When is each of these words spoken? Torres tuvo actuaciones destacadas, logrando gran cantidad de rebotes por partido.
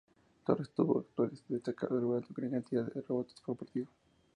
Torres 0.45 0.71
tuvo 0.73 1.01
actuaciones 1.01 1.43
destacadas, 1.47 2.01
logrando 2.01 2.27
gran 2.35 2.49
cantidad 2.49 2.83
de 2.91 3.01
rebotes 3.07 3.39
por 3.45 3.55
partido. 3.55 3.85